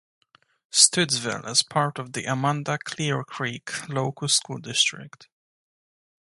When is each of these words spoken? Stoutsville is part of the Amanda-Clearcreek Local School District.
Stoutsville 0.73 1.47
is 1.47 1.61
part 1.61 1.99
of 1.99 2.13
the 2.13 2.23
Amanda-Clearcreek 2.23 3.87
Local 3.93 4.27
School 4.29 4.57
District. 4.57 5.29